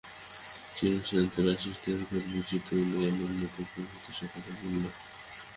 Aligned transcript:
চিন্তারাশির 0.75 1.75
এই 1.75 1.99
সংঘর্ষ 2.01 2.13
ও 2.15 2.31
বৈচিত্র্যই 2.31 2.85
জ্ঞান 2.91 3.15
উন্নতি 3.25 3.61
প্রভৃতি 3.71 4.11
সকলের 4.19 4.55
মূলে। 4.63 4.89